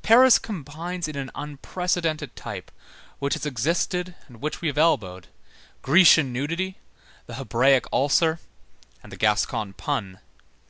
[0.00, 2.70] Paris combines in an unprecedented type,
[3.18, 5.26] which has existed and which we have elbowed,
[5.82, 6.78] Grecian nudity,
[7.26, 8.40] the Hebraic ulcer,
[9.02, 10.18] and the Gascon pun.